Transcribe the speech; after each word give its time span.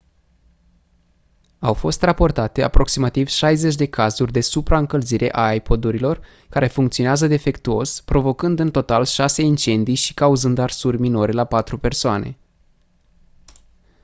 au 1.59 1.73
fost 1.73 2.01
raportate 2.01 2.63
aproximativ 2.63 3.27
60 3.27 3.75
de 3.75 3.85
cazuri 3.85 4.31
de 4.31 4.41
supraîncălzire 4.41 5.31
a 5.31 5.53
ipod-urilor 5.53 6.21
care 6.49 6.67
funcționează 6.67 7.27
defectuos 7.27 8.01
provocând 8.01 8.59
în 8.59 8.71
total 8.71 9.05
șase 9.05 9.41
incendii 9.41 9.95
și 9.95 10.13
cauzând 10.13 10.57
arsuri 10.57 10.99
minore 10.99 11.31
la 11.31 11.45
patru 11.45 11.77
persoane 11.77 12.37